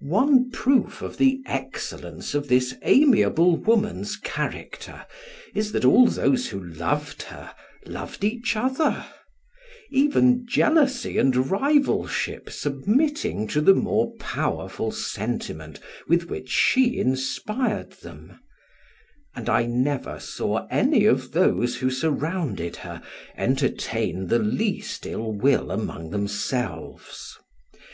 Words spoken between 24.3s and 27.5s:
least ill will among themselves.